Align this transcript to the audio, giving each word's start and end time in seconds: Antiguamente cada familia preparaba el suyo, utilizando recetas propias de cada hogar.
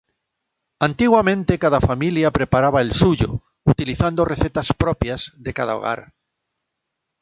Antiguamente 0.79 1.59
cada 1.59 1.79
familia 1.79 2.31
preparaba 2.31 2.81
el 2.81 2.93
suyo, 2.93 3.43
utilizando 3.65 4.25
recetas 4.25 4.73
propias 4.73 5.31
de 5.37 5.53
cada 5.53 5.75
hogar. 5.75 6.15